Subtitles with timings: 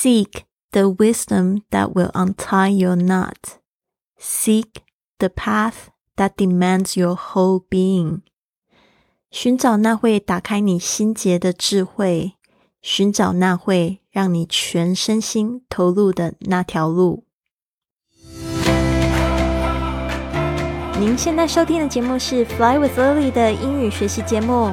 [0.00, 3.58] Seek the wisdom that will untie your knot.
[4.16, 4.84] Seek
[5.18, 8.20] the path that demands your whole being.
[9.32, 12.34] 寻找那会打开你心结的智慧，
[12.80, 17.24] 寻找那会让你全身心投入的那条路。
[21.00, 24.72] 您现在收听的节目是《Fly with Lily》的英语学习节目，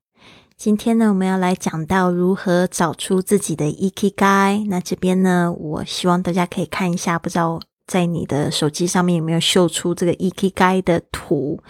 [0.63, 4.67] 今天呢，我们要来讲到如何找出自己的 EKG。
[4.69, 7.59] 那这边呢，我希望大家可以看一下，不知道。
[7.91, 11.61] 在你的手机上面有没有秀出这个 EKG 的图？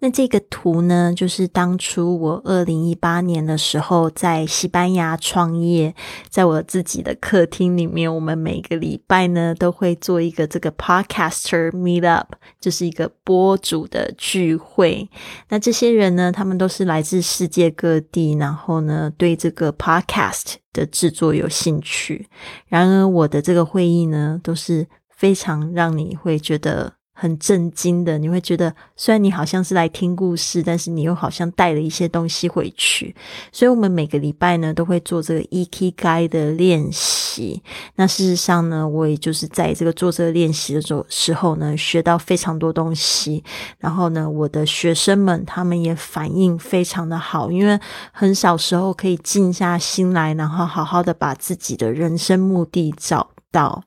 [0.00, 5.94] 那这个图呢，就是当初我二零一八年的时候在西班牙创业，
[6.28, 15.08] 在我自己的客厅里面，我们每个礼拜呢都会做一个这个 Podcaster Meet Up，就是一个播主的聚会。
[15.48, 22.28] 那这些人呢，他们都是来自世界各地，然后呢，对这个 Podcast 的制作有兴趣。
[22.68, 24.86] 然而，我的这个会议呢，都是。
[25.20, 33.14] 非常让你会觉得很震惊的，你会觉得虽然你好像是来听故事，但是你又好像带了一些东西回去。
[33.52, 37.62] 所以，我们每个礼拜呢都会做这个 EKG 的练习。
[37.96, 43.44] 那事实上呢，我也就是在这个做这个练习的时候时候呢，学到非常多东西。
[43.78, 47.78] 然后呢，我的学生们他们也反应非常的好，因为
[48.12, 53.82] 很少时候可以静下心来，然后好好的把自己的人生目的找到。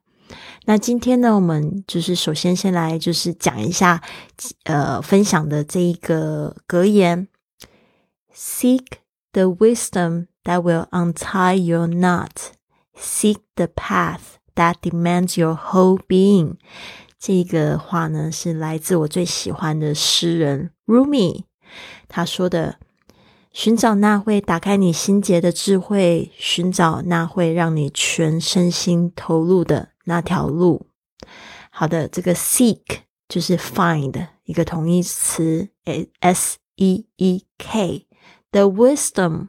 [0.65, 4.01] 那今天呢，我们就是首先先来就是讲一下，
[4.63, 7.27] 呃，分享的这一个格言
[8.35, 8.85] ：Seek
[9.31, 12.53] the wisdom that will untie your knot.
[12.97, 16.55] Seek the path that demands your whole being.
[17.19, 21.43] 这个话呢，是来自我最喜欢的诗人 Rumi，
[22.07, 22.79] 他说的。
[23.55, 30.87] 寻找那会打开你心结的智慧，寻找那会让你全身心投入的那条路。
[31.69, 32.81] 好的，这个 seek
[33.27, 35.69] 就是 find 一个同义词
[36.19, 38.07] ，s e e k。
[38.51, 39.47] The wisdom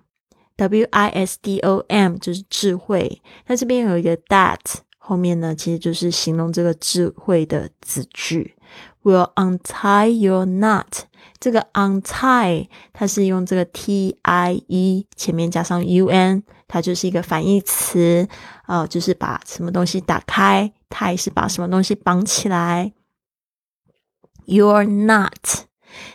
[0.56, 3.20] w i s d o m 就是智慧。
[3.46, 4.60] 那这边有一个 that
[4.96, 8.54] 后面呢，其实就是形容这个智慧的子句。
[9.02, 11.02] Will untie your knot。
[11.44, 18.26] 这个 untie 它是用这个 t i e 前面加上 u n，它就是一个反义词
[18.62, 22.94] 啊，就是把什么东西打开，tie 是把什么东西绑起来。
[24.46, 25.66] You're not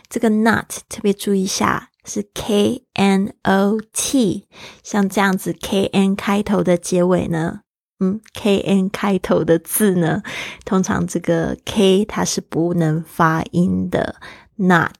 [0.08, 4.48] 这个 not 特别注意一下，是 k n o t，
[4.82, 7.60] 像这样子 k n 开头的结尾呢。
[8.02, 10.22] 嗯，K N 开头的字呢，
[10.64, 14.16] 通常这个 K 它是不能发音的
[14.59, 14.95] ，Not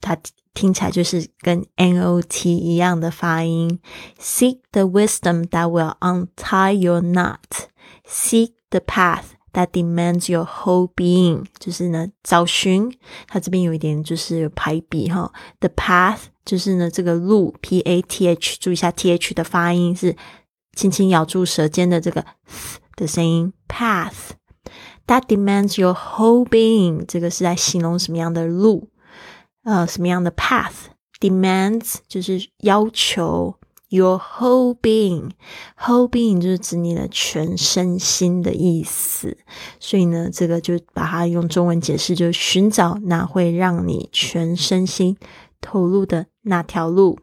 [0.00, 0.16] 它
[0.54, 3.80] 听起来就是跟 N O T 一样的发音。
[4.18, 7.68] Seek the wisdom that will untie your knot.
[8.06, 11.46] Seek the path that demands your whole being.
[11.58, 12.96] 就是呢，找寻
[13.26, 15.32] 它这边有一点就是排比哈。
[15.60, 20.16] The path 就是呢这个路，P A T H，注意一下 T H 的发音是。
[20.76, 22.22] 轻轻咬住舌尖的这个
[22.96, 24.32] 的声音，path
[25.06, 28.90] that demands your whole being，这个是在形容什么样的路？
[29.64, 30.86] 呃，什么样的 path
[31.20, 33.54] demands 就是要求
[33.88, 39.36] your whole being，whole being 就是指你的全身心的意思。
[39.80, 45.16] 所以呢，这个就把它用中文解释，就是寻找那会让你全身心
[45.60, 47.18] 投入的那条路。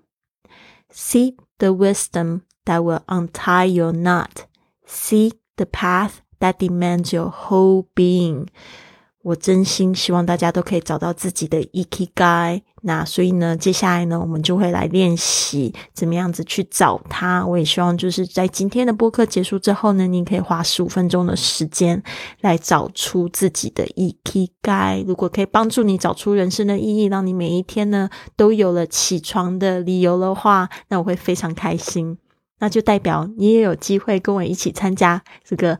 [0.92, 2.42] Seek the wisdom.
[2.66, 4.46] that will untie your knot.
[4.86, 8.50] Seek the path that demands your whole being.
[9.23, 12.62] 我真心希望大家都可以找到自己的 e k g a。
[12.82, 17.44] 那所以呢，接下来呢，我们就会来练习怎么样子去找它。
[17.44, 22.00] 我也希望就是在今天的播客结束之后呢，你可以花十五分钟的时间
[22.41, 25.05] 来找出自己的 e k g a。
[25.06, 32.17] 如果可以帮助你找出人生的意义，让你每一天呢都有了起床的理由的话，那我会非常开心。
[32.61, 35.79] 那就代表你也有机会跟我一起参加这个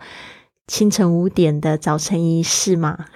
[0.69, 3.07] 清晨五点的早晨仪式嘛？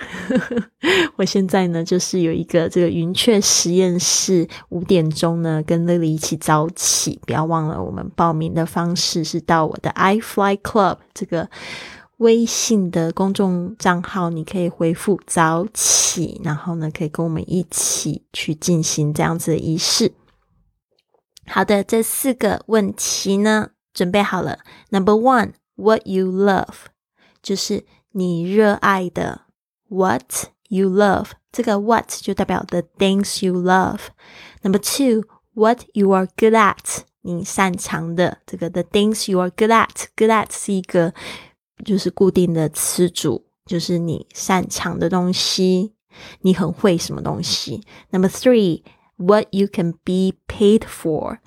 [1.16, 7.20] 我现在呢，就是有一个这个云雀实验室，五点钟呢跟乐丽一起早起。
[7.26, 11.50] 不要忘了，我们报名的方式是到我的 iFly Club 这个
[12.16, 20.14] 微信的公众账号，你可以回复早起，然后呢，可以跟我们一起去进行这样子的仪式。
[21.46, 24.60] 好的，这四个问题呢，准备好了。
[24.90, 26.87] Number one，what you love，
[27.41, 29.41] 就是你热爱的。
[29.89, 39.31] What you love，这个 what 就代表 the things you love。Number two，what you are good at，你擅长的这个 the things
[39.31, 41.13] you are good at。Good at 是一个
[41.85, 45.94] 就是固定的词组，就是你擅长的东西，
[46.41, 47.83] 你很会什么东西。
[48.11, 51.39] Number three。What you can be paid for,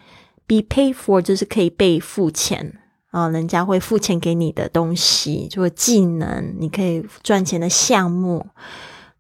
[0.49, 2.81] be paid for 就是可以被付钱
[3.16, 8.46] 啊，人家会付钱给你的东西，就技能，你可以赚钱的项目。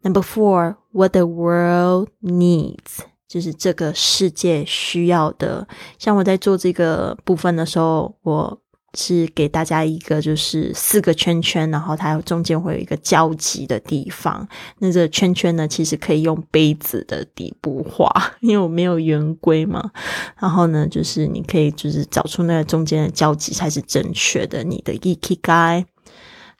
[0.01, 5.65] Number four, what the world needs 就是这个世界需要的。
[5.97, 8.59] 像我在做这个部分的时候，我。
[8.95, 14.47] 是给大家一个，就是四个圈圈，然后它中间会有一个交集的地方。
[14.79, 18.09] 那这个圈圈呢，其实可以用杯子的底部画，
[18.41, 19.91] 因为我没有圆规嘛。
[20.39, 25.85] 然后呢，就是你可以就是找出那个中间的交集才是正确的，你的 EKG。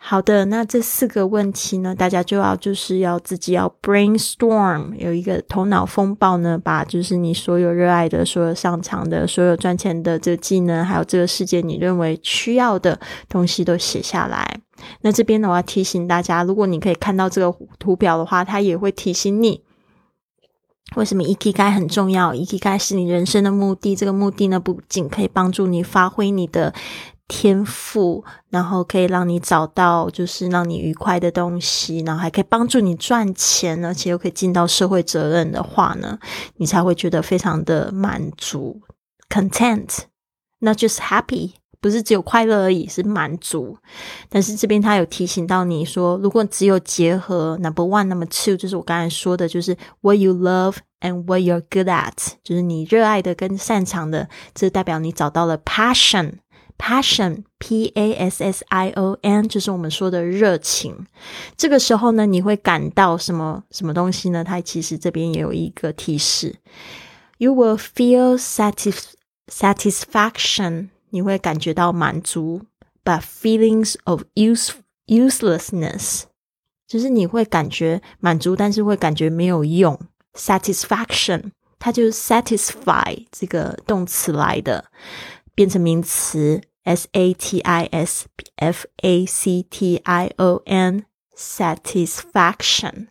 [0.07, 14.60] 好的，那这四个问题呢，大家就要就是要自己要 brainstorm，有一个头脑风暴呢，把就是你所有热爱的、所有上场的、所有赚钱的这个技能，还有这个世界你认为需要的东西都写下来。
[15.02, 19.63] 那这边呢，我要提醒大家，如果你可以看到这个图表的话，它也会提醒你
[20.96, 22.31] 为什么 EKG 很重要。
[22.31, 26.75] EKG 是你人生的目的，这个目的呢，不仅可以帮助你发挥你的。
[27.27, 36.19] 天赋，然后可以让你找到就是让你愉快的东西，然后还可以帮助你赚钱，而且又可以尽到社会责任的话呢，
[36.57, 38.80] 你才会觉得非常的满足
[39.27, 40.01] ，content，
[40.60, 43.75] 那就是 happy，不是只有快乐而已，是满足。
[44.30, 52.13] 但是这边他有提醒到你说，如果只有结合 number one，number two，就是我刚才说的，就是 what you love and what you're good at，
[52.44, 56.33] 就是你热爱的跟擅长的，这代表你找到了 passion。
[56.77, 61.07] Passion, P A S S I O N，就是我们说的热情。
[61.57, 64.44] 这个时候呢，你会感到什么什么东西呢？
[64.44, 66.56] 它其实这边也有一个提示
[67.38, 69.01] ：You will feel satisf
[69.48, 72.62] satisfaction，你会感觉到满足
[73.04, 74.71] ，but feelings of use
[75.07, 76.24] uselessness，
[76.88, 80.00] 就是你会感觉满足，但是会感觉没有用。
[80.36, 84.86] Satisfaction，它就是 satisfy 这个动词来的。
[85.56, 93.07] 变成名词，s a t i s f a c t i o n，satisfaction。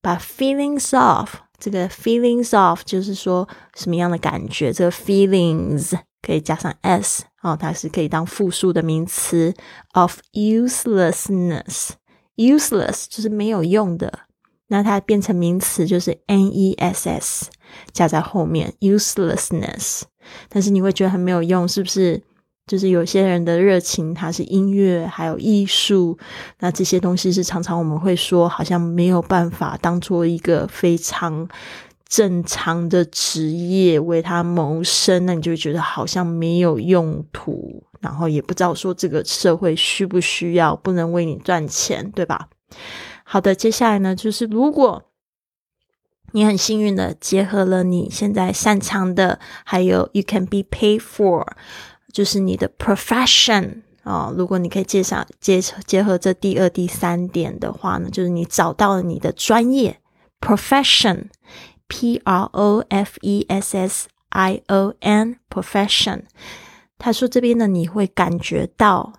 [0.00, 9.54] 把 feelings of 这个 feelings of 就是说什么样的感觉，这个 feelings 可以加上 s 哦，它是可以当复数的名词
[9.94, 11.90] of uselessness。
[12.36, 14.20] useless 就是没有用的，
[14.68, 17.50] 那它变成名词就是 n e s s
[17.92, 20.02] 加在后面 uselessness。
[20.48, 22.22] 但是你会觉得很没有用，是不是？
[22.66, 26.18] 就是有些人的热情，它是音乐，还有艺术，
[26.60, 31.48] 那这些东西是常常我们会说，好像没有办法当做一个非常
[32.06, 42.50] 正常的职业为他谋生，那你就觉得好像没有用途，然后也不知道说这个社会需不需要，不能为你赚钱，对吧？
[43.24, 45.02] 好的，接下来呢，就是如果。
[46.32, 51.46] 你很幸运的结合了你现在擅长的，还有 you can be paid for，
[52.12, 54.32] 就是你的 profession 啊。
[54.36, 60.00] 如果你可以介绍结结合这第二、第三点的话呢，就是你找到了你的专业
[60.40, 66.24] profession，p r o f e s s i o n profession。
[66.98, 69.14] 他说这边呢，你会感觉到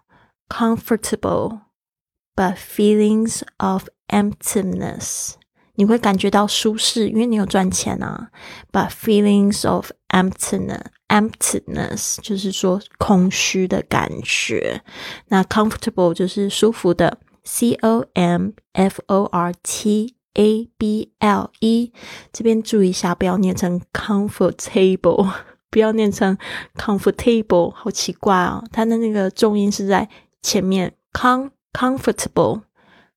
[0.47, 5.31] comfortable，but feelings of emptiness。
[5.79, 8.31] 你会感觉到舒适，因为你有赚钱啊。
[8.69, 14.81] But feelings of emptiness, emptiness 就是说空虚的感觉。
[15.29, 21.93] 那 comfortable 就是舒服的，C O M F O R T A B L E。
[22.33, 25.31] 这边注意一下，不要念成 comfortable，
[25.69, 26.37] 不要念成
[26.75, 28.61] comfortable，好奇怪哦。
[28.73, 30.09] 它的那个重音是在
[30.41, 32.63] 前面，com comfortable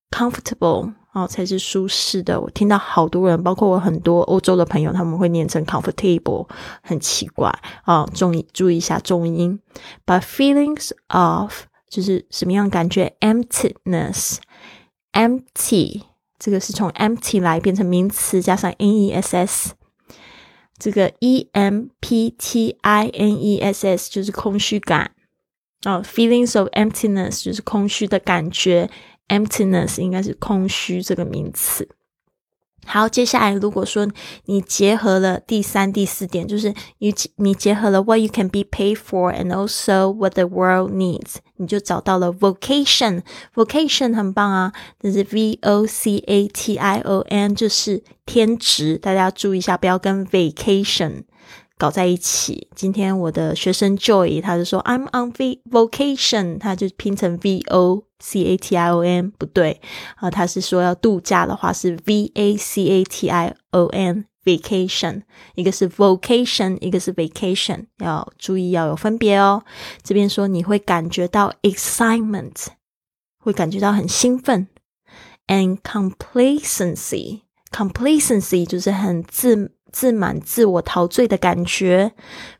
[0.09, 0.93] comfortable。
[1.13, 2.41] 哦，才是舒适的。
[2.41, 6.47] 我听到好多人，包括我很多欧洲的朋友，他们会念成 comfortable，
[6.81, 7.53] 很奇怪
[7.83, 8.05] 啊。
[8.13, 9.59] 重注意一下重音。
[10.05, 16.01] But feelings of 就是什么样感觉？emptiness，empty
[16.39, 19.73] 这个是从 empty 来变成名词，加上 n e s s，
[20.79, 25.11] 这个 e m p t i n e s s 就是空虚感。
[25.85, 28.89] 哦，feelings of emptiness 就是空虚的感觉
[29.33, 31.87] ，emptiness 应该是空虚这个名词。
[32.85, 34.05] 好，接下来如果说
[34.43, 43.21] 你结合了第三、第四点，就是你你结合了 what you can be paid for and also what the world needs，你就找到了 vocation。
[43.55, 51.23] vocation 很棒啊，这是 v o c a t i o n，就是天职，大家注意一下，不要跟 vacation。
[51.77, 52.67] 搞在一起。
[52.75, 59.81] 今天我的学生 Joy，他就说 I'm on vacation，他就拼成 V O C A T I O N，不对
[60.15, 65.23] 啊，他是说要度假的话是 V A C A T I O N，vacation，
[65.55, 69.65] 一个是 vocation，一个是 vacation，要注意要有分别哦。
[70.03, 72.67] 这边说你会感觉到 excitement，
[73.39, 74.69] 会感觉到很兴奋
[75.47, 79.73] ，and complacency，complacency 就是很自。
[79.93, 82.11] 自满、自我陶醉的感觉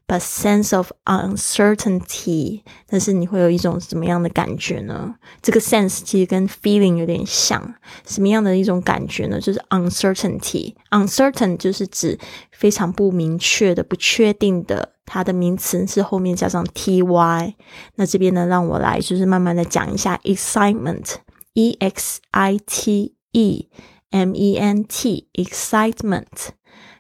[0.08, 2.62] ，but sense of uncertainty。
[2.88, 5.16] 但是你会有一种什么样的感觉呢？
[5.42, 7.74] 这个 sense 其实跟 feeling 有点像，
[8.08, 9.42] 什么样的一种感觉呢？
[9.42, 10.76] 就是 uncertainty。
[10.92, 12.18] uncertain 就是指
[12.52, 14.94] 非常不明确的、不确定的。
[15.06, 17.54] 它的名词是后面加上 ty。
[17.96, 23.70] 那这边呢，让我来就是慢慢的讲一下 excitement，e x i t e
[24.12, 26.52] m e n t，excitement。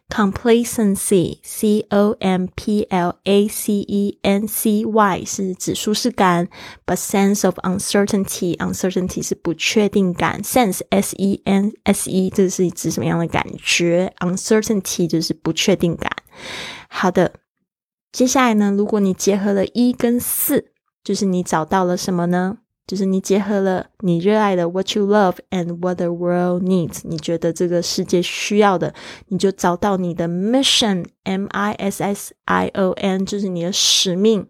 [0.09, 6.49] Complacency, C O M P L A C E N C Y 是指舒适感
[6.85, 16.11] ，but sense of uncertainty, uncertainty 是不确定感，sense S E N S E 这是指什么样的感觉？uncertainty 就是不确定感。
[16.89, 17.35] 好的，
[18.11, 22.59] 接下来呢，如果你结合了一跟四，就是你找到了什么呢？
[22.85, 28.93] 就是你结合了你热爱的 what you love and what the world needs，你觉得这个世界需要的，
[29.29, 34.47] 你就找到你的 mission，m i s s i o n，就是你的使命。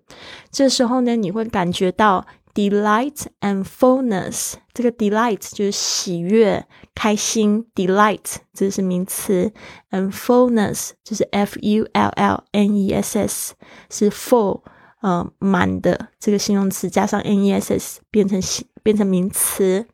[0.52, 2.26] 这时候呢，你会感觉到
[2.56, 4.54] delight and fullness。
[4.74, 9.54] 这个 delight 就是喜悦、开心，delight 这是名词
[9.92, 13.54] ，and fullness 就是 f u l l n e s s
[13.92, 14.62] 是 full。
[15.04, 19.86] 呃，满的这个形容词加上 n e s s 变成喜变成名词，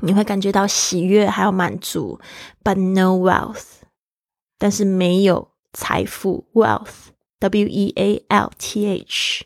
[0.00, 2.18] 你会感觉到喜悦还有满足
[2.64, 3.82] ，but no wealth，
[4.56, 9.44] 但是没有财富 wealth w e a l t h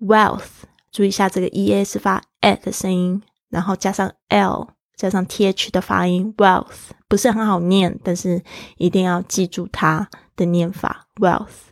[0.00, 8.44] wealth，注意一下这个 e a 是发 a 的声音，然后加上 l 加上 t h 的发音 wealth 不是很好念，但是
[8.76, 11.69] 一定要记住它的念法 wealth。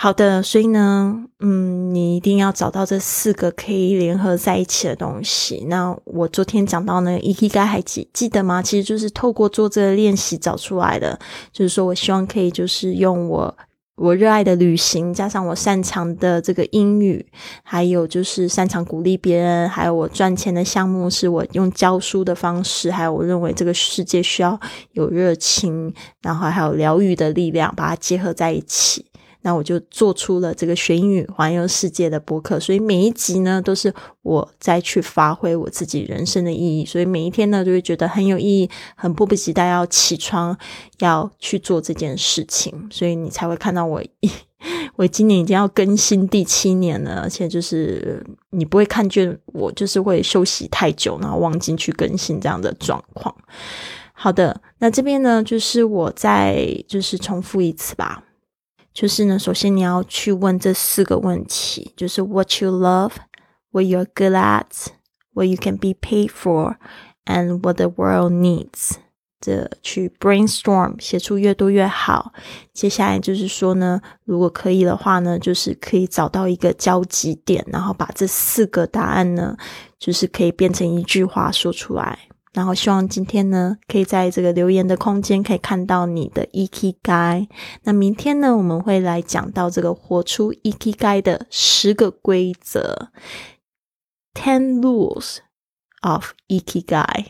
[0.00, 5.64] 好的，所以呢，嗯，你一定要找到这四个可以联合在一起的东西。
[5.66, 8.62] 那我昨天讲到那个 EQ 还记记得吗？
[8.62, 11.18] 其实就是透过做这个练习找出来的。
[11.52, 13.52] 就是说我希望可以就是用我
[13.96, 17.26] 我热爱的旅行，加上我擅长的这个英语，
[17.64, 24.60] 还有就是擅长鼓励别人，还有我赚钱的项目是我用教书的方式，还有我认为这个世界需要
[24.92, 29.04] 有热情，然后还有疗愈的力量，把它结合在一起。
[29.48, 33.90] 那我就做出了这个学英语环游世界的博客，所以每一集呢都是
[34.20, 40.54] 我在去发挥我自己人生的意义，所以每一天呢就会觉得很有意义，很迫不及待要起床
[40.98, 44.02] 要去做这件事情，所以你才会看到我，
[44.96, 53.34] 我今年已经要更新第七年了，而且就是你不会看见我就是会休息太久，然后忘记去更新这样的状况。
[54.12, 58.22] 好的，那这边呢就是我再就是重复一次吧。
[58.98, 63.12] 就是呢，首先你要去问这四个问题，就是 What you love,
[63.70, 64.88] What you're good at,
[65.32, 66.74] What you can be paid for,
[67.24, 68.96] and What the world needs。
[69.40, 72.32] 这去 brainstorm，写出越多越好。
[72.74, 79.56] 接下来就是说呢，如果可以的话呢，就是可以找到一个交集点，然后把这四个答案呢，
[80.00, 82.18] 就是可以变成一句话说出来。
[82.52, 87.48] 然后希望今天呢，可以在这个留言的空间可以看到你的 EKG。
[87.82, 93.10] 那明天呢，我们会来讲到这个活出 EKG 的十个规则
[94.34, 95.38] ，Ten Rules
[96.00, 97.26] of EKG。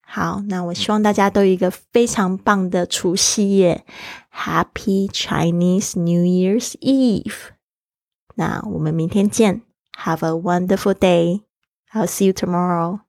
[0.00, 3.84] 好，那我希望大家都有一个非常棒的除夕夜
[4.30, 7.52] ，Happy Chinese New Year's Eve。
[8.34, 9.62] 那我们明天见
[9.98, 11.42] ，Have a wonderful day。
[11.92, 13.00] I'll see you tomorrow。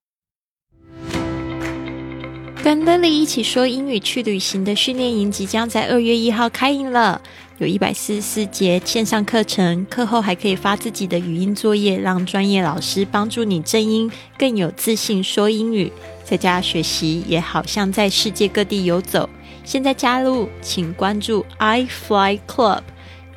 [2.63, 7.21] 跟 Lily 一起说英语去旅行的训练营即将在二月一号开营了，
[7.57, 15.91] 有一百四十四节线上课程，课后还可以发自己的语音作业，让专业老师帮助你正音，更有自信说英语。
[16.23, 19.29] 在家学习也好像在世界各地游走。
[19.65, 22.83] 现在加入，请关注 i Fly Club，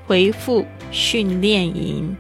[0.07, 2.17] 回复训练营。